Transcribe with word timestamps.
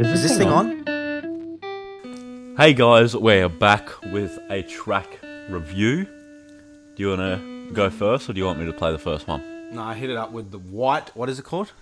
Hey 0.00 0.06
guys, 2.72 3.14
we're 3.14 3.50
back 3.50 4.02
with 4.10 4.38
a 4.48 4.62
track 4.62 5.06
review. 5.50 6.04
Do 6.96 7.02
you 7.02 7.08
want 7.10 7.20
to 7.20 7.70
go 7.74 7.90
first, 7.90 8.30
or 8.30 8.32
do 8.32 8.38
you 8.38 8.46
want 8.46 8.58
me 8.58 8.64
to 8.64 8.72
play 8.72 8.92
the 8.92 8.98
first 8.98 9.28
one? 9.28 9.74
No, 9.74 9.82
I 9.82 9.92
hit 9.92 10.08
it 10.08 10.16
up 10.16 10.32
with 10.32 10.52
the 10.52 10.58
white. 10.58 11.14
What 11.14 11.28
is 11.28 11.38
it 11.38 11.42
called? 11.44 11.72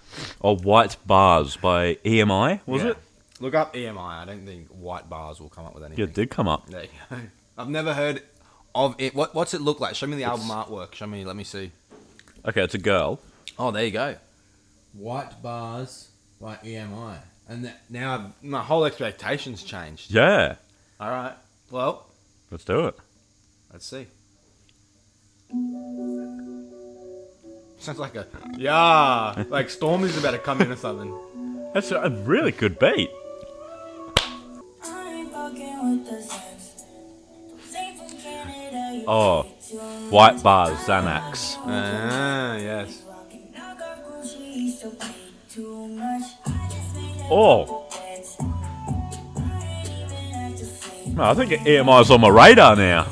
Oh, 0.42 0.56
White 0.56 0.96
Bars 1.06 1.56
by 1.58 1.94
EMI, 2.04 2.58
was 2.66 2.82
Yeah. 2.82 2.91
it? 2.91 2.96
Look 3.38 3.54
up 3.54 3.77
EMI. 3.77 4.22
I 4.22 4.24
don't 4.24 4.44
think 4.44 4.66
white 4.66 5.08
bars 5.08 5.41
will 5.41 5.48
come 5.48 5.66
up 5.66 5.74
with 5.77 5.84
anything. 5.84 6.05
Yeah, 6.05 6.08
it 6.10 6.14
did 6.14 6.28
come 6.28 6.48
up. 6.48 6.69
There 6.69 6.82
you 6.82 6.88
go. 7.08 7.16
I've 7.56 7.69
never 7.69 7.94
heard 7.94 8.24
of 8.74 8.96
it. 8.98 9.14
What, 9.14 9.32
what's 9.32 9.55
it 9.55 9.60
look 9.60 9.78
like? 9.78 9.94
Show 9.94 10.08
me 10.08 10.16
the 10.16 10.24
album 10.24 10.48
artwork. 10.48 10.92
Show 10.92 11.06
me. 11.06 11.24
Let 11.24 11.36
me 11.36 11.44
see. 11.44 11.70
Okay, 12.44 12.64
it's 12.64 12.74
a 12.74 12.78
girl. 12.78 13.20
Oh, 13.60 13.70
there 13.70 13.84
you 13.84 13.92
go. 13.92 14.16
White 14.92 15.41
bars 15.41 16.08
by 16.41 16.56
EMI. 16.64 17.19
And 17.48 17.64
that, 17.64 17.80
now 17.88 18.32
my 18.42 18.62
whole 18.62 18.84
expectations 18.84 19.62
changed. 19.62 20.10
Yeah, 20.10 20.56
All 21.00 21.10
right. 21.10 21.34
Well, 21.70 22.06
let's 22.50 22.64
do 22.64 22.86
it. 22.86 22.96
let's 23.72 23.86
see. 23.86 24.06
Sounds 27.78 27.98
like 27.98 28.16
a 28.16 28.27
yeah, 28.56 29.44
like 29.48 29.68
Stormzy's 29.68 30.18
about 30.18 30.32
to 30.32 30.38
come 30.38 30.60
in 30.60 30.70
or 30.70 30.77
something. 30.77 31.70
That's 31.72 31.90
a 31.90 32.10
really 32.10 32.52
good 32.52 32.78
beat. 32.78 33.10
Oh, 39.10 39.42
White 40.10 40.42
Bars, 40.42 40.77
Xanax. 40.80 41.56
Ah, 41.64 42.56
yes. 42.56 43.02
Oh. 47.30 47.84
No, 51.14 51.24
I 51.24 51.34
think 51.34 51.50
EMI's 51.66 52.10
on 52.10 52.20
my 52.20 52.28
radar 52.28 52.76
now. 52.76 53.04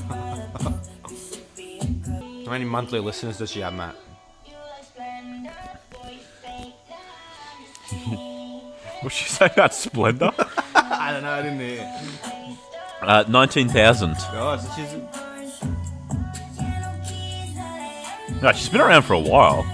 How 2.44 2.52
many 2.52 2.64
monthly 2.64 3.00
listeners 3.00 3.38
does 3.38 3.50
she 3.50 3.60
have, 3.60 3.74
Matt? 3.74 3.94
What'd 9.02 9.12
she 9.12 9.28
say 9.28 9.46
about 9.46 9.74
Splendor? 9.74 10.32
I 10.74 11.10
don't 11.12 11.22
know. 11.22 11.30
I 11.30 11.42
didn't 11.42 11.58
hear. 11.60 11.92
uh, 13.02 13.24
19,000. 13.28 14.14
Gosh, 14.14 14.60
she's 14.76 14.94
No, 18.42 18.52
she's 18.52 18.68
been 18.68 18.80
around 18.80 19.02
for 19.02 19.14
a 19.14 19.18
while. 19.20 19.64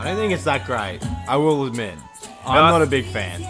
I 0.00 0.04
don't 0.04 0.16
think 0.16 0.32
it's 0.32 0.44
that 0.44 0.64
great. 0.66 1.00
I 1.28 1.36
will 1.36 1.66
admit. 1.66 1.94
I'm 2.44 2.64
I- 2.64 2.70
not 2.70 2.82
a 2.82 2.86
big 2.86 3.04
fan. 3.06 3.42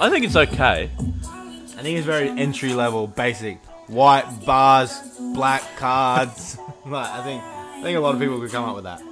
I 0.00 0.10
think 0.10 0.24
it's 0.26 0.36
okay. 0.36 0.90
I 0.98 1.82
think 1.82 1.96
it's 1.98 2.06
very 2.06 2.28
entry 2.28 2.72
level, 2.74 3.06
basic. 3.06 3.58
White 3.86 4.26
bars, 4.44 4.98
black 5.34 5.62
cards. 5.76 6.58
Like, 6.86 7.08
I 7.10 7.22
think 7.24 7.42
I 7.42 7.82
think 7.82 7.96
a 7.98 8.00
lot 8.00 8.14
of 8.14 8.20
people 8.20 8.38
could 8.38 8.52
come 8.52 8.62
up 8.64 8.76
with 8.76 8.84
that. 8.84 9.02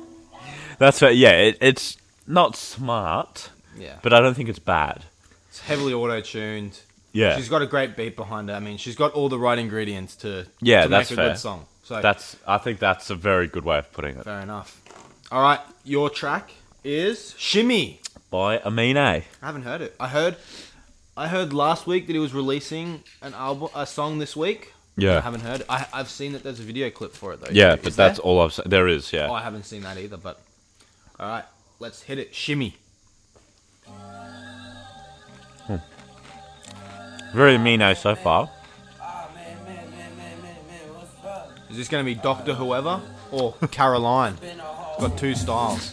That's 0.78 0.96
fair. 1.00 1.10
Yeah, 1.10 1.32
it, 1.32 1.58
it's 1.60 1.96
not 2.24 2.54
smart, 2.54 3.50
Yeah. 3.76 3.96
but 4.00 4.12
I 4.12 4.20
don't 4.20 4.34
think 4.34 4.48
it's 4.48 4.60
bad. 4.60 5.02
It's 5.48 5.58
heavily 5.58 5.92
auto 5.92 6.20
tuned. 6.20 6.78
Yeah, 7.12 7.36
She's 7.36 7.48
got 7.48 7.62
a 7.62 7.66
great 7.66 7.96
beat 7.96 8.14
behind 8.14 8.48
her. 8.48 8.54
I 8.54 8.60
mean, 8.60 8.76
she's 8.76 8.94
got 8.94 9.12
all 9.14 9.28
the 9.28 9.40
right 9.40 9.58
ingredients 9.58 10.14
to, 10.18 10.46
Yeah, 10.60 10.82
to 10.84 10.88
that's 10.88 11.10
make 11.10 11.18
a 11.18 11.20
fair. 11.22 11.30
good 11.30 11.38
song. 11.38 11.66
So 11.82 12.00
that's. 12.00 12.36
I 12.46 12.58
think 12.58 12.78
that's 12.78 13.10
a 13.10 13.16
very 13.16 13.48
good 13.48 13.64
way 13.64 13.78
of 13.78 13.92
putting 13.92 14.18
it. 14.18 14.22
fair 14.22 14.38
enough. 14.40 14.80
All 15.32 15.42
right, 15.42 15.58
your 15.82 16.10
track 16.10 16.52
is 16.84 17.34
Shimmy. 17.38 18.00
By 18.30 18.58
Amine. 18.64 18.96
I 18.96 19.24
haven't 19.42 19.62
heard 19.62 19.80
it. 19.80 19.94
I 19.98 20.08
heard, 20.08 20.36
I 21.16 21.28
heard 21.28 21.52
last 21.52 21.86
week 21.86 22.06
that 22.08 22.12
he 22.12 22.18
was 22.18 22.34
releasing 22.34 23.02
an 23.22 23.32
album, 23.34 23.68
a 23.74 23.86
song 23.86 24.18
this 24.18 24.36
week. 24.36 24.72
Yeah, 24.96 25.18
I 25.18 25.20
haven't 25.22 25.40
heard 25.40 25.60
it. 25.62 25.66
I, 25.68 25.86
I've 25.92 26.08
seen 26.08 26.32
that 26.32 26.42
there's 26.44 26.60
a 26.60 26.64
video 26.64 26.88
clip 26.90 27.14
for 27.14 27.32
it 27.32 27.40
though. 27.40 27.50
yeah, 27.50 27.74
Is 27.74 27.80
but 27.82 27.94
there? 27.94 28.08
that's 28.08 28.18
all 28.20 28.40
I've 28.40 28.52
said. 28.52 28.66
There 28.70 28.86
is, 28.86 29.12
yeah. 29.12 29.28
Oh, 29.28 29.32
I 29.34 29.42
haven't 29.42 29.64
seen 29.64 29.82
that 29.82 29.98
either. 29.98 30.16
But 30.16 30.40
all 31.18 31.28
right, 31.28 31.44
let's 31.80 32.02
hit 32.02 32.18
it. 32.18 32.34
Shimmy. 32.34 32.76
Hmm. 35.66 35.76
Very 37.32 37.54
Amine 37.56 37.82
eh, 37.82 37.94
so 37.94 38.14
far. 38.14 38.50
Is 41.70 41.76
this 41.76 41.88
going 41.88 42.04
to 42.04 42.08
be 42.08 42.14
Doctor 42.14 42.54
Whoever 42.54 43.00
or 43.32 43.54
Caroline? 43.72 44.36
It's 44.42 45.00
got 45.00 45.18
two 45.18 45.34
styles. 45.34 45.92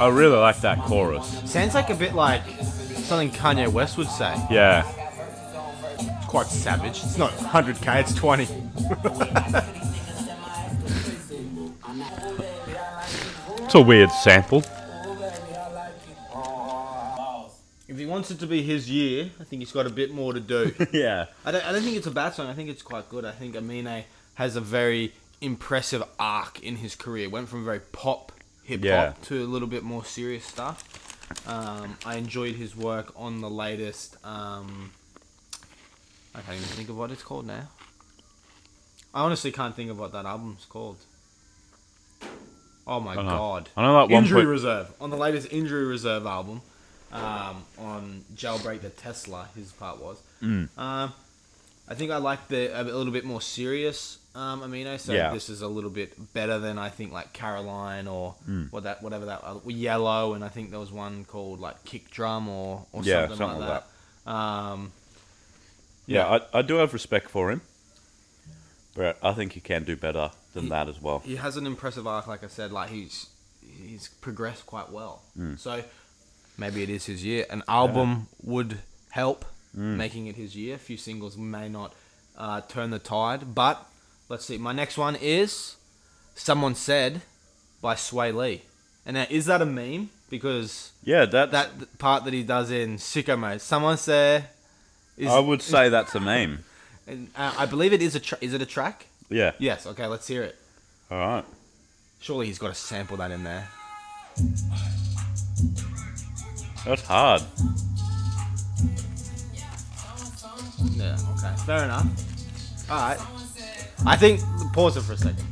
I 0.00 0.08
really 0.08 0.36
like 0.36 0.60
that 0.60 0.78
chorus. 0.82 1.50
Sounds 1.50 1.74
like 1.74 1.90
a 1.90 1.94
bit 1.94 2.14
like 2.14 2.42
something 3.04 3.30
Kanye 3.30 3.68
West 3.68 3.96
would 3.98 4.08
say. 4.08 4.34
Yeah. 4.50 4.86
It's 5.98 6.26
quite 6.26 6.46
savage. 6.46 7.02
It's 7.02 7.18
not 7.18 7.32
100k, 7.32 8.00
it's 8.00 8.14
20. 8.14 8.48
It's 13.72 13.78
a 13.78 13.80
weird 13.80 14.10
sample. 14.12 14.62
If 17.88 17.96
he 17.96 18.04
wants 18.04 18.30
it 18.30 18.38
to 18.40 18.46
be 18.46 18.62
his 18.62 18.90
year, 18.90 19.30
I 19.40 19.44
think 19.44 19.60
he's 19.60 19.72
got 19.72 19.86
a 19.86 19.90
bit 19.90 20.12
more 20.12 20.34
to 20.34 20.40
do. 20.40 20.74
yeah. 20.92 21.24
I 21.42 21.52
don't, 21.52 21.64
I 21.64 21.72
don't 21.72 21.82
think 21.82 21.96
it's 21.96 22.06
a 22.06 22.10
bad 22.10 22.34
song. 22.34 22.48
I 22.48 22.52
think 22.52 22.68
it's 22.68 22.82
quite 22.82 23.08
good. 23.08 23.24
I 23.24 23.30
think 23.30 23.56
Amine 23.56 24.04
has 24.34 24.56
a 24.56 24.60
very 24.60 25.14
impressive 25.42 26.02
arc 26.18 26.60
in 26.62 26.76
his 26.76 26.94
career. 26.94 27.28
Went 27.28 27.48
from 27.48 27.64
very 27.64 27.80
pop 27.80 28.32
hip 28.64 28.80
hop 28.80 28.84
Yeah. 28.84 29.12
to 29.22 29.42
a 29.42 29.46
little 29.46 29.68
bit 29.68 29.82
more 29.82 30.04
serious 30.04 30.44
stuff. 30.44 30.84
Um, 31.46 31.96
I 32.06 32.16
enjoyed 32.16 32.54
his 32.56 32.76
work 32.76 33.12
on 33.16 33.40
the 33.40 33.50
latest. 33.50 34.16
Um, 34.24 34.92
I 36.34 36.40
can't 36.40 36.56
even 36.56 36.68
think 36.68 36.88
of 36.88 36.96
what 36.96 37.10
it's 37.10 37.22
called 37.22 37.46
now. 37.46 37.68
I 39.14 39.20
honestly 39.22 39.52
can't 39.52 39.74
think 39.76 39.90
of 39.90 39.98
what 39.98 40.12
that 40.12 40.24
album's 40.24 40.64
called. 40.64 40.96
Oh 42.86 42.98
my 43.00 43.14
know. 43.14 43.22
god! 43.22 43.68
I 43.76 43.82
know 43.82 43.92
that 43.94 44.12
one 44.12 44.24
Injury 44.24 44.40
point- 44.40 44.48
Reserve 44.48 44.92
on 45.00 45.10
the 45.10 45.16
latest 45.16 45.48
Injury 45.52 45.84
Reserve 45.84 46.26
album. 46.26 46.62
Um, 47.12 47.64
on 47.78 48.24
Jailbreak 48.34 48.80
the 48.80 48.88
Tesla, 48.88 49.46
his 49.54 49.70
part 49.72 50.00
was. 50.00 50.16
Mm. 50.42 50.68
Um, 50.78 51.12
I 51.88 51.94
think 51.94 52.10
I 52.10 52.16
like 52.18 52.48
the 52.48 52.68
a 52.80 52.82
little 52.84 53.12
bit 53.12 53.24
more 53.24 53.40
serious 53.40 54.18
um, 54.34 54.62
Amino. 54.62 54.98
So 54.98 55.12
Yeah. 55.12 55.32
this 55.34 55.50
is 55.50 55.60
a 55.60 55.68
little 55.68 55.90
bit 55.90 56.32
better 56.32 56.58
than 56.58 56.78
I 56.78 56.88
think 56.88 57.12
like 57.12 57.32
Caroline 57.34 58.06
or 58.08 58.34
Mm. 58.48 58.72
what 58.72 58.84
that 58.84 59.02
whatever 59.02 59.26
that 59.26 59.40
uh, 59.44 59.58
Yellow, 59.66 60.32
and 60.34 60.42
I 60.44 60.48
think 60.48 60.70
there 60.70 60.80
was 60.80 60.90
one 60.92 61.24
called 61.24 61.60
like 61.60 61.84
Kick 61.84 62.10
Drum 62.10 62.48
or 62.48 62.86
or 62.92 63.02
Yeah, 63.02 63.22
something, 63.28 63.36
something 63.38 63.60
like 63.60 63.68
like 63.68 63.84
that. 64.24 64.30
Um, 64.32 64.92
Yeah, 66.06 66.26
I, 66.52 66.58
I 66.60 66.62
do 66.62 66.74
have 66.76 66.92
respect 66.92 67.28
for 67.30 67.50
him. 67.50 67.60
But 68.94 69.16
I 69.22 69.32
think 69.32 69.52
he 69.52 69.60
can 69.60 69.84
do 69.84 69.96
better 69.96 70.30
than 70.54 70.64
He- 70.64 70.68
that 70.70 70.88
as 70.88 71.00
well. 71.00 71.20
he 71.20 71.36
has 71.36 71.56
an 71.56 71.66
impressive 71.66 72.06
arc, 72.06 72.26
like 72.26 72.44
I 72.44 72.48
said. 72.48 72.72
Like 72.72 72.90
he's 72.90 73.26
he's 73.60 74.08
progressed 74.20 74.66
quite 74.66 74.90
well. 74.90 75.22
Mm. 75.38 75.58
So 75.58 75.82
maybe 76.58 76.82
it 76.82 76.90
is 76.90 77.06
his 77.06 77.24
year. 77.24 77.46
An 77.50 77.62
album 77.68 78.28
would 78.42 78.80
help 79.10 79.44
Mm. 79.76 79.96
making 79.96 80.26
it 80.26 80.36
his 80.36 80.54
year. 80.54 80.74
A 80.74 80.78
few 80.78 80.96
singles 80.98 81.36
may 81.38 81.68
not 81.68 81.94
uh, 82.36 82.60
turn 82.60 82.90
the 82.90 82.98
tide, 82.98 83.54
but 83.54 83.86
let's 84.28 84.44
see. 84.44 84.58
My 84.58 84.72
next 84.72 84.98
one 84.98 85.16
is 85.16 85.76
"Someone 86.34 86.74
Said" 86.74 87.22
by 87.80 87.94
Swae 87.94 88.34
Lee. 88.34 88.62
And 89.06 89.14
now, 89.14 89.26
is 89.30 89.46
that 89.46 89.62
a 89.62 89.66
meme? 89.66 90.10
Because 90.30 90.92
Yeah, 91.02 91.24
that 91.26 91.50
that 91.52 91.98
part 91.98 92.24
that 92.24 92.32
he 92.34 92.42
does 92.42 92.70
in 92.70 92.96
Sicko 92.96 93.38
Mode, 93.38 93.60
someone 93.60 93.96
said. 93.96 94.44
Is, 95.16 95.28
I 95.30 95.38
would 95.38 95.60
say 95.62 95.88
that's 95.88 96.14
a 96.14 96.20
meme. 96.20 96.64
and, 97.06 97.28
uh, 97.36 97.54
I 97.58 97.66
believe 97.66 97.92
it 97.92 98.00
is 98.02 98.14
a. 98.14 98.20
Tra- 98.20 98.38
is 98.40 98.54
it 98.54 98.62
a 98.62 98.66
track? 98.66 99.06
Yeah. 99.28 99.52
Yes. 99.58 99.86
Okay, 99.86 100.06
let's 100.06 100.26
hear 100.26 100.42
it. 100.42 100.56
All 101.10 101.18
right. 101.18 101.44
Surely 102.20 102.46
he's 102.46 102.58
got 102.58 102.68
to 102.68 102.74
sample 102.74 103.16
that 103.18 103.30
in 103.30 103.42
there. 103.44 103.68
That's 106.84 107.02
hard. 107.02 107.42
Yeah, 110.92 111.16
okay. 111.38 111.54
Fair 111.66 111.84
enough. 111.84 112.06
Alright. 112.90 113.20
I 114.06 114.16
think, 114.16 114.40
pause 114.72 114.96
it 114.96 115.02
for 115.02 115.12
a 115.12 115.16
second. 115.16 115.44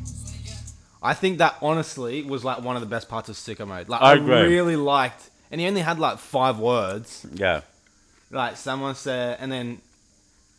I 1.02 1.14
think 1.14 1.38
that 1.38 1.56
honestly 1.62 2.22
was 2.22 2.44
like 2.44 2.62
one 2.62 2.76
of 2.76 2.82
the 2.82 2.88
best 2.88 3.08
parts 3.08 3.28
of 3.28 3.36
Sicko 3.36 3.66
Mode. 3.66 3.88
Like 3.88 4.02
I 4.02 4.10
I, 4.12 4.14
agree. 4.16 4.34
really 4.56 4.76
liked, 4.76 5.30
and 5.50 5.60
he 5.60 5.66
only 5.66 5.80
had 5.80 5.98
like 5.98 6.18
five 6.18 6.58
words. 6.58 7.24
Yeah. 7.32 7.62
Like 8.30 8.56
someone 8.56 8.94
said, 8.94 9.38
and 9.40 9.50
then 9.50 9.80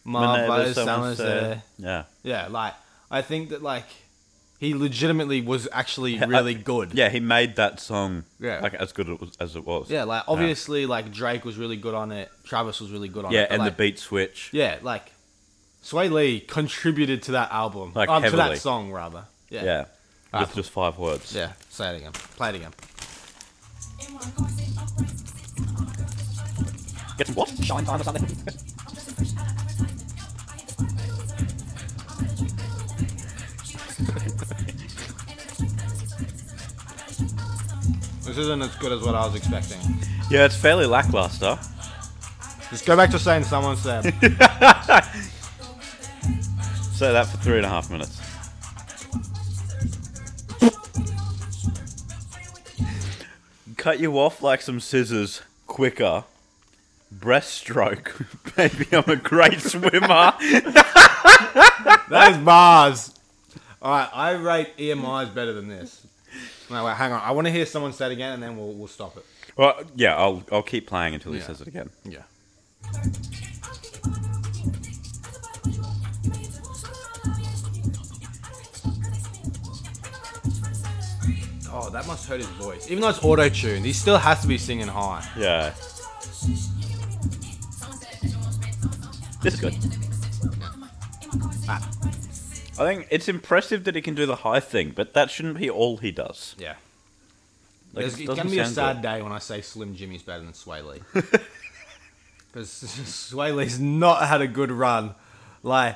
Whenever 0.03 0.47
Marvelous, 0.47 0.75
someone 0.75 0.95
someone 0.95 1.15
said- 1.15 1.41
said, 1.53 1.61
Yeah. 1.77 2.03
yeah. 2.23 2.47
Like 2.47 2.73
I 3.11 3.21
think 3.21 3.49
that 3.49 3.61
like 3.61 3.85
he 4.61 4.75
legitimately 4.75 5.41
was 5.41 5.67
actually 5.73 6.13
Yeah, 6.17 6.25
I- 6.25 6.27
really 6.27 6.53
good. 6.53 6.93
Yeah, 6.93 7.09
he 7.09 7.19
made 7.19 7.55
that 7.55 7.79
song 7.79 8.25
Yeah. 8.39 8.59
like 8.61 8.75
as 8.75 8.93
good 8.93 9.07
as 9.09 9.13
it 9.15 9.19
was. 9.19 9.31
As 9.39 9.55
it 9.55 9.65
was. 9.65 9.89
Yeah, 9.89 10.03
like 10.03 10.23
obviously, 10.27 10.85
like 10.85 11.11
Drake 11.11 11.43
was 11.43 11.57
really 11.57 11.77
good 11.77 11.95
on 11.95 12.11
it. 12.11 12.29
Travis 12.43 12.79
was 12.79 12.91
really 12.91 13.09
good 13.09 13.25
on 13.25 13.31
Yeah, 13.31 13.41
it. 13.41 13.49
but, 13.49 13.53
and 13.55 13.63
like, 13.63 13.75
the 13.77 13.83
beat 13.83 13.97
switch. 13.99 14.49
Yeah, 14.53 14.77
like 14.83 15.11
Swae 15.83 16.11
Lee 16.11 16.39
contributed 16.41 17.23
to 17.23 17.31
that 17.31 17.51
album, 17.51 17.91
Like, 17.95 18.07
um, 18.07 18.21
to 18.21 18.29
heavily. 18.29 18.55
that 18.55 18.61
song 18.61 18.91
rather. 18.91 19.25
Yeah, 19.49 19.63
Yeah. 19.63 19.85
Ah. 20.31 20.41
With 20.41 20.53
just 20.53 20.69
five 20.69 20.97
words. 20.99 21.33
yeah. 21.35 21.53
Say 21.71 21.93
it 21.93 21.97
again. 21.97 22.11
Play 22.37 22.49
it 22.49 22.55
again. 22.57 22.71
Get 27.17 27.27
some 27.27 27.35
what? 27.35 27.49
Shine 27.63 27.83
time 27.83 27.99
or 27.99 28.03
something. 28.03 28.27
This 38.31 38.37
isn't 38.37 38.61
as 38.61 38.73
good 38.77 38.93
as 38.93 39.01
what 39.01 39.13
I 39.13 39.25
was 39.25 39.35
expecting. 39.35 39.77
yeah, 40.29 40.45
it's 40.45 40.55
fairly 40.55 40.85
lackluster. 40.85 41.59
Just 42.69 42.85
go 42.85 42.95
back 42.95 43.09
to 43.09 43.19
saying 43.19 43.43
someone 43.43 43.75
said. 43.75 44.03
Say 46.93 47.11
that 47.11 47.27
for 47.27 47.35
three 47.39 47.57
and 47.57 47.65
a 47.65 47.69
half 47.69 47.91
minutes. 47.91 48.21
Cut 53.75 53.99
you 53.99 54.17
off 54.17 54.41
like 54.41 54.61
some 54.61 54.79
scissors 54.79 55.41
quicker. 55.67 56.23
Breaststroke. 57.13 58.13
Baby, 58.55 58.87
I'm 58.95 59.09
a 59.09 59.17
great 59.17 59.59
swimmer. 59.61 60.31
that 62.07 62.27
is 62.31 62.37
bars. 62.37 63.13
All 63.81 63.91
right, 63.91 64.09
I 64.13 64.31
rate 64.31 64.77
EMIs 64.77 65.35
better 65.35 65.51
than 65.51 65.67
this. 65.67 66.07
No, 66.69 66.85
wait, 66.85 66.95
hang 66.95 67.11
on. 67.11 67.21
I 67.21 67.31
want 67.31 67.47
to 67.47 67.51
hear 67.51 67.65
someone 67.65 67.91
say 67.93 68.05
it 68.07 68.11
again, 68.13 68.33
and 68.33 68.43
then 68.43 68.57
we'll 68.57 68.73
we'll 68.73 68.87
stop 68.87 69.17
it. 69.17 69.25
well, 69.57 69.81
yeah, 69.95 70.15
I'll 70.15 70.43
I'll 70.51 70.63
keep 70.63 70.87
playing 70.87 71.13
until 71.13 71.33
he 71.33 71.39
Yeah. 71.39 71.45
says 71.47 71.61
it 71.61 71.67
again. 71.67 71.89
Yeah. 72.05 72.23
Oh, 81.73 81.89
that 81.91 82.05
must 82.05 82.27
hurt 82.27 82.39
his 82.39 82.47
voice. 82.49 82.89
Even 82.89 83.01
though 83.01 83.09
it's 83.09 83.23
auto 83.23 83.47
tuned, 83.47 83.85
he 83.85 83.93
still 83.93 84.17
has 84.17 84.41
to 84.41 84.47
be 84.47 84.57
singing 84.57 84.87
high. 84.87 85.25
Yeah. 85.37 85.73
This 89.41 89.53
is 89.55 89.59
good. 89.59 89.75
Ah. 91.69 91.89
I 92.81 92.93
think 92.93 93.07
it's 93.11 93.27
impressive 93.27 93.83
that 93.85 93.95
he 93.95 94.01
can 94.01 94.15
do 94.15 94.25
the 94.25 94.37
high 94.37 94.59
thing, 94.59 94.91
but 94.95 95.13
that 95.13 95.29
shouldn't 95.29 95.57
be 95.57 95.69
all 95.69 95.97
he 95.97 96.11
does. 96.11 96.55
Yeah. 96.57 96.75
Like, 97.93 98.03
There's, 98.03 98.19
it 98.19 98.23
it's 98.29 98.35
gonna 98.35 98.49
be 98.49 98.59
a 98.59 98.65
sad 98.65 98.97
good. 98.97 99.01
day 99.03 99.21
when 99.21 99.31
I 99.31 99.39
say 99.39 99.61
Slim 99.61 99.95
Jxmmi's 99.95 100.23
better 100.23 100.43
than 100.43 100.53
Swae 100.53 100.83
Lee. 100.85 101.01
Because 102.51 102.67
Swae 102.69 103.55
Lee's 103.55 103.79
not 103.79 104.27
had 104.27 104.41
a 104.41 104.47
good 104.47 104.71
run. 104.71 105.15
Like, 105.63 105.95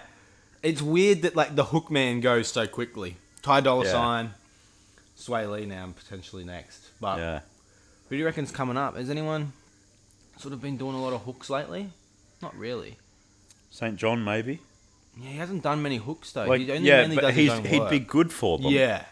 it's 0.63 0.81
weird 0.81 1.23
that 1.23 1.35
like 1.35 1.53
the 1.55 1.65
hook 1.65 1.91
man 1.91 2.21
goes 2.21 2.47
so 2.47 2.65
quickly. 2.65 3.17
Ty 3.41 3.59
Dolla 3.59 3.83
Yeah. 3.85 3.91
Sign, 3.91 4.29
Swae 5.17 5.51
Lee 5.51 5.65
now 5.65 5.93
potentially 5.95 6.45
next. 6.45 6.81
But 7.01 7.17
Yeah. 7.17 7.39
who 8.07 8.15
do 8.15 8.19
you 8.19 8.25
reckon's 8.25 8.51
coming 8.51 8.77
up? 8.77 8.95
Has 8.95 9.09
anyone 9.09 9.51
sort 10.37 10.53
of 10.53 10.61
been 10.61 10.77
doing 10.77 10.95
a 10.95 11.01
lot 11.01 11.11
of 11.11 11.23
hooks 11.23 11.49
lately? 11.49 11.89
Not 12.41 12.55
really. 12.57 12.97
SAINt 13.71 13.97
JHN, 13.97 14.23
maybe. 14.23 14.61
Yeah, 15.21 15.29
he 15.29 15.37
hasn't 15.37 15.63
done 15.63 15.81
many 15.81 15.97
hooks 15.97 16.31
though. 16.31 16.45
Like, 16.45 16.61
he 16.61 16.71
only 16.71 16.87
yeah, 16.87 17.01
mainly 17.01 17.15
but 17.15 17.21
does 17.21 17.35
his 17.35 17.49
own 17.49 17.63
he'd 17.65 17.79
work. 17.79 17.89
be 17.91 17.99
good 17.99 18.31
for 18.33 18.57
them. 18.57 18.71
Yeah. 18.71 19.05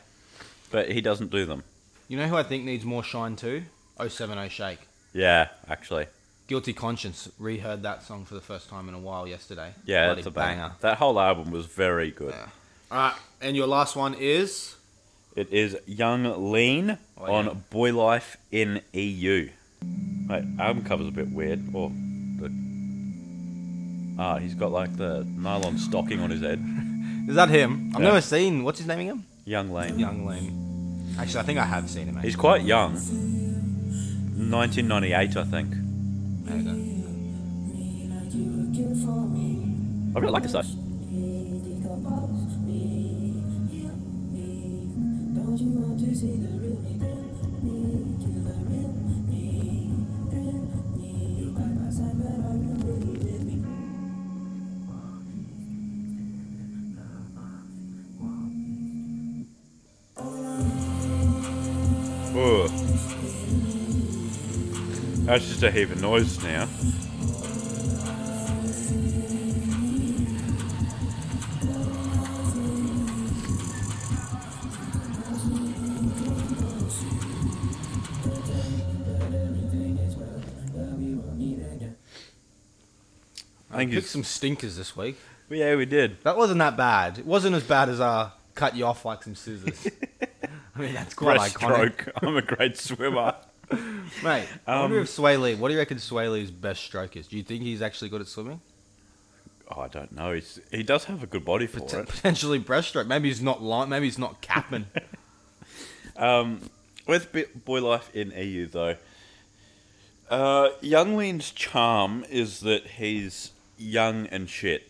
But 0.71 0.91
he 0.91 1.01
doesn't 1.01 1.31
do 1.31 1.45
them. 1.45 1.63
You 2.07 2.17
know 2.17 2.27
who 2.27 2.35
I 2.35 2.44
think 2.44 2.65
needs 2.65 2.83
more 2.83 3.03
shine 3.03 3.35
too? 3.35 3.63
070 4.05 4.50
Shake. 4.50 4.79
Yeah, 5.13 5.50
actually. 5.69 6.07
Guilty 6.47 6.73
Conscience 6.73 7.29
reheard 7.39 7.83
that 7.83 8.03
song 8.03 8.25
for 8.25 8.33
the 8.33 8.41
first 8.41 8.69
time 8.69 8.89
in 8.89 8.95
a 8.95 9.00
while 9.00 9.27
yesterday. 9.27 9.71
Yeah, 9.85 10.07
Bloody 10.07 10.19
it's 10.19 10.27
a 10.27 10.31
banger. 10.31 10.73
That 10.81 10.97
whole 10.97 11.19
album 11.19 11.51
was 11.51 11.65
very 11.67 12.11
good. 12.11 12.33
Yeah. 12.33 12.47
All 12.91 12.97
right, 12.97 13.15
and 13.41 13.55
your 13.55 13.67
last 13.67 13.95
one 13.95 14.13
is 14.13 14.75
It 15.35 15.51
is 15.51 15.77
Yung 15.88 16.51
Lean 16.51 16.97
Oh, 17.17 17.31
on. 17.33 17.63
Boy 17.69 17.94
Life 17.94 18.38
in 18.51 18.81
EU. 18.91 19.50
Wait, 20.29 20.44
album 20.59 20.83
cover's 20.83 21.07
a 21.07 21.11
bit 21.11 21.29
weird. 21.29 21.63
Oh, 21.73 21.89
the 21.89 22.12
ah, 24.18 24.38
he's 24.38 24.54
got 24.54 24.71
like 24.71 24.95
the 24.98 25.25
nylon 25.38 25.77
stocking 25.77 26.19
on 26.19 26.30
his 26.30 26.42
head. 26.42 26.60
is 27.27 27.36
that 27.36 27.50
him? 27.50 27.92
I've 27.95 28.01
Yeah. 28.01 28.07
never 28.07 28.21
seen. 28.21 28.63
What's 28.63 28.80
his 28.80 28.88
name 28.88 29.00
again? 29.00 29.24
Young 29.45 29.71
Lane. 29.71 30.00
Young 30.00 30.25
Lane. 30.25 31.15
Actually, 31.19 31.42
I 31.42 31.44
think 31.44 31.60
I 31.60 31.65
have 31.65 31.89
seen 31.89 32.07
him. 32.07 32.18
He's 32.18 32.36
quite 32.36 32.63
young. 32.63 32.94
1998, 32.94 35.38
I 35.38 35.44
think. 35.44 35.69
There 36.45 36.57
you 36.57 36.63
go. 36.63 36.80
I 40.15 40.19
really 40.19 40.31
like 40.31 40.44
this 40.44 40.51
though. 40.51 40.62
That's 65.25 65.48
just 65.48 65.63
a 65.63 65.72
heap 65.72 65.89
of 65.89 66.01
noise 66.01 66.44
now. 66.44 66.68
I 83.72 83.77
think 83.77 83.92
Picked 83.92 84.03
it's 84.03 84.12
some 84.12 84.24
stinkers 84.24 84.77
this 84.77 84.96
week. 84.96 85.18
yeah, 85.50 85.75
we 85.75 85.86
did. 85.86 86.22
That 86.24 86.38
wasn't 86.38 86.60
that 86.60 86.77
bad. 86.77 87.20
It 87.20 87.25
wasn't 87.25 87.56
as 87.56 87.63
bad 87.63 87.89
as 87.89 88.00
uh, 88.00 88.30
cut 88.56 88.75
you 88.75 88.86
off 88.86 89.03
like 89.06 89.24
some 89.24 89.36
scissors. 89.36 89.88
I 90.75 90.80
mean, 90.80 90.94
that's 90.94 91.13
quite 91.13 91.39
iconic. 91.39 91.96
Breaststroke. 91.96 92.12
I'm 92.22 92.38
a 92.38 92.42
great 92.42 92.77
swimmer. 92.77 93.36
Mate, 94.24 94.48
I 94.68 94.80
wonder 94.80 94.98
Um, 94.98 95.03
if 95.03 95.10
Swae 95.10 95.39
Lee, 95.42 95.56
what 95.56 95.68
do 95.70 95.74
you 95.74 95.80
reckon 95.80 95.98
Swae 95.98 96.32
Lee's 96.32 96.51
best 96.51 96.84
stroke 96.84 97.15
is? 97.18 97.27
Do 97.27 97.38
you 97.38 97.44
think 97.44 97.63
he's 97.63 97.82
actually 97.82 98.10
good 98.10 98.22
at 98.22 98.27
swimming? 98.27 98.62
Oh, 99.70 99.82
I 99.82 99.88
don't 99.88 100.12
know. 100.12 100.34
He's, 100.34 100.60
he 100.72 100.84
does 100.84 101.06
have 101.06 101.24
a 101.24 101.27
good 101.27 101.46
body 101.46 101.68
for 101.68 101.80
Pot- 101.80 101.94
it. 101.94 102.08
Potentially 102.10 102.60
breaststroke. 102.60 103.08
Maybe 103.08 103.30
he's 103.30 103.42
not 103.42 103.63
line. 103.63 103.89
Maybe 103.89 104.06
he's 104.06 104.20
not 104.20 104.42
capping. 104.42 104.86
Um, 106.15 106.70
with 107.08 107.36
Boy 107.65 107.82
Life 107.82 108.15
in 108.15 108.32
EU 108.32 108.68
though, 108.68 108.98
uh, 110.30 110.70
Yung 110.82 111.18
Lean's 111.18 111.50
charm 111.51 112.24
is 112.30 112.60
that 112.60 112.86
he's 112.86 113.51
young 113.80 114.27
and 114.27 114.48
shit. 114.50 114.88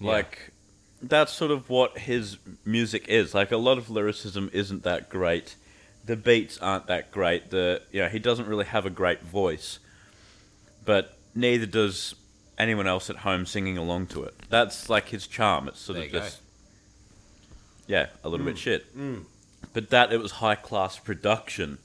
Yeah. 0.00 0.10
Like 0.10 0.50
that's 1.00 1.32
sort 1.32 1.52
of 1.52 1.70
what 1.70 1.98
his 1.98 2.38
music 2.64 3.06
is. 3.08 3.32
Like 3.32 3.52
a 3.52 3.56
lot 3.56 3.78
of 3.78 3.90
lyricism 3.90 4.50
isn't 4.52 4.82
that 4.82 5.08
great. 5.08 5.54
The 6.08 6.16
beats 6.16 6.56
aren't 6.56 6.86
that 6.86 7.10
great. 7.10 7.50
The 7.50 7.82
you 7.92 8.00
know 8.00 8.08
he 8.08 8.18
doesn't 8.18 8.48
really 8.48 8.64
have 8.64 8.86
a 8.86 8.90
great 8.90 9.20
voice, 9.22 9.78
but 10.86 11.18
neither 11.34 11.66
does 11.66 12.14
anyone 12.56 12.86
else 12.86 13.10
at 13.10 13.16
home 13.16 13.44
singing 13.44 13.76
along 13.76 14.06
to 14.06 14.22
it. 14.24 14.34
That's 14.48 14.88
like 14.88 15.10
his 15.10 15.26
charm. 15.26 15.68
It's 15.68 15.78
sort 15.80 15.96
There 15.96 16.06
of 16.06 16.12
you 16.12 16.18
go. 16.18 16.24
just 16.24 16.40
yeah, 17.86 18.06
a 18.24 18.28
little 18.30 18.46
bit 18.46 18.56
shit. 18.56 18.96
mm. 18.96 19.24
But 19.74 19.90
that 19.90 20.10
it 20.10 20.18
was 20.18 20.32
high 20.32 20.54
class 20.54 20.98
production, 20.98 21.76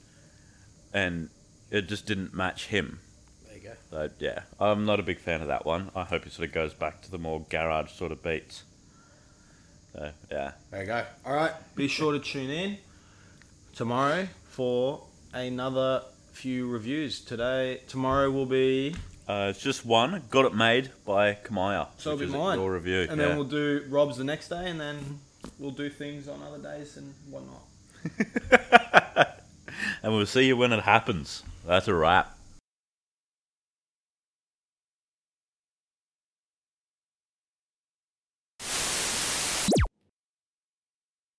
and 0.94 1.28
it 1.70 1.82
just 1.86 2.06
didn't 2.06 2.32
match 2.32 2.68
him. 2.68 3.00
There 3.46 3.58
you 3.58 3.62
go. 3.62 3.74
So 3.90 4.10
yeah, 4.20 4.44
I'm 4.58 4.86
not 4.86 5.00
a 5.00 5.02
big 5.02 5.18
fan 5.18 5.42
of 5.42 5.48
that 5.48 5.66
one. 5.66 5.90
I 5.94 6.04
hope 6.04 6.26
it 6.26 6.32
sort 6.32 6.48
of 6.48 6.54
goes 6.54 6.72
back 6.72 7.02
to 7.02 7.10
the 7.10 7.18
more 7.18 7.44
garage 7.50 7.90
sort 7.92 8.10
of 8.10 8.22
beats. 8.22 8.64
So 9.92 10.12
yeah, 10.30 10.52
There 10.70 10.80
you 10.80 10.86
go. 10.86 11.04
All 11.26 11.34
right. 11.34 11.52
Be 11.76 11.88
sure 11.88 12.12
to 12.12 12.18
tune 12.18 12.48
in 12.48 12.78
tomorrow 13.74 14.28
for 14.44 15.02
another 15.32 16.02
few 16.32 16.68
reviews. 16.68 17.20
Today, 17.20 17.80
tomorrow 17.88 18.30
will 18.30 18.46
be, 18.46 18.94
uh, 19.28 19.48
it's 19.50 19.60
just 19.60 19.84
one. 19.84 20.22
Got 20.30 20.44
it 20.46 20.54
made 20.54 20.90
by 21.04 21.34
Kamaiyah. 21.34 21.88
So 21.98 22.12
it'll 22.12 22.26
be 22.26 22.32
mine. 22.32 22.58
Your 22.58 22.72
review. 22.72 23.06
and 23.08 23.20
yeah. 23.20 23.28
then 23.28 23.36
we'll 23.36 23.46
do 23.46 23.84
Rob's 23.88 24.16
the 24.16 24.24
next 24.24 24.48
day, 24.48 24.70
and 24.70 24.80
then 24.80 25.20
we'll 25.58 25.72
do 25.72 25.90
things 25.90 26.28
on 26.28 26.40
other 26.42 26.58
days 26.58 26.96
and 26.96 27.14
whatnot. 27.30 27.62
and 30.02 30.14
we'll 30.14 30.26
see 30.26 30.46
you 30.46 30.56
when 30.56 30.72
it 30.72 30.82
happens. 30.82 31.42
That's 31.66 31.88
a 31.88 31.94
wrap. 31.94 32.33